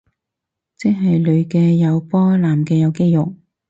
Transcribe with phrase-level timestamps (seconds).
[0.77, 3.35] 即係女嘅有波男嘅有肌肉